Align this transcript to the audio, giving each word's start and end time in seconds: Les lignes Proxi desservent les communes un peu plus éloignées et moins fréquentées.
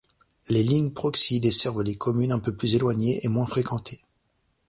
Les 0.49 0.63
lignes 0.63 0.89
Proxi 0.93 1.39
desservent 1.39 1.83
les 1.83 1.93
communes 1.95 2.31
un 2.31 2.39
peu 2.39 2.55
plus 2.55 2.73
éloignées 2.73 3.23
et 3.23 3.27
moins 3.27 3.45
fréquentées. 3.45 3.99